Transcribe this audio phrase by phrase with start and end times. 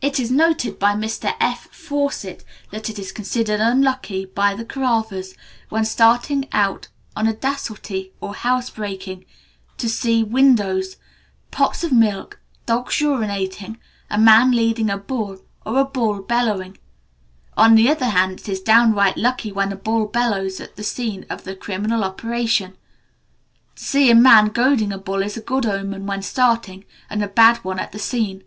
[0.00, 1.68] It is noted by Mr F.
[1.70, 5.34] Fawcett that it is considered unlucky by the Koravas,
[5.68, 6.88] when starting on
[7.26, 9.24] a dacoity or housebreaking,
[9.76, 10.96] "to see widows,
[11.52, 13.76] pots of milk, dogs urinating,
[14.10, 16.78] a man leading a bull, or a bull bellowing.
[17.56, 21.26] On the other hand, it is downright lucky when a bull bellows at the scene
[21.30, 22.76] of the criminal operation.
[23.76, 27.28] To see a man goading a bull is a good omen when starting, and a
[27.28, 28.42] bad one at the scene.